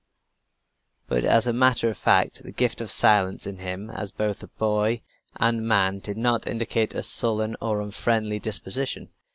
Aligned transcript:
But 1.07 1.25
as 1.25 1.45
a 1.45 1.53
matter 1.53 1.87
of 1.87 1.95
fact 1.95 2.41
the 2.41 2.51
gift 2.51 2.81
of 2.81 2.89
silence 2.89 3.45
in 3.45 3.59
him 3.59 3.91
as 3.91 4.11
both 4.11 4.43
boy 4.57 5.03
and 5.35 5.67
man 5.67 5.99
did 5.99 6.17
not 6.17 6.47
indicate 6.47 6.95
a 6.95 7.03
sullen 7.03 7.55
or 7.61 7.79
unfriendly 7.81 8.39
disposition. 8.39 9.09